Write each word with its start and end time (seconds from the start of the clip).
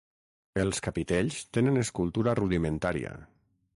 Els 0.61 0.79
capitells 0.87 1.37
tenen 1.57 1.77
escultura 1.85 2.33
rudimentària. 2.41 3.13